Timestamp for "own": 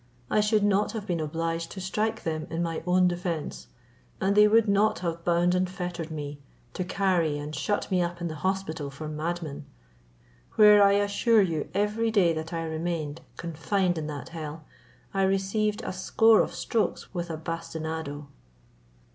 2.87-3.07